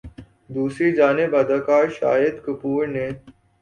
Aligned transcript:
دوسری 0.49 0.91
جانب 0.93 1.35
اداکار 1.35 1.87
شاہد 1.91 2.43
کپور 2.45 2.87
نے 2.87 3.09